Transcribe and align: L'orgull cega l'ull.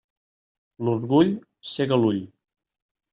L'orgull 0.87 1.29
cega 1.73 1.99
l'ull. 2.05 2.23